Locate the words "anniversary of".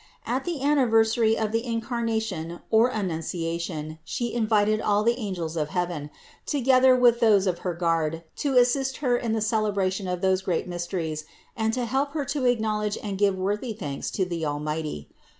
0.63-1.51